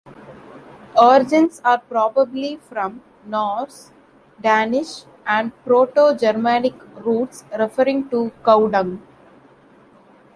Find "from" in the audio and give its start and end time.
2.57-3.03